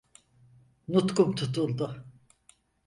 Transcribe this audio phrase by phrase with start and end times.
[0.87, 1.95] Nutkum tutuldu.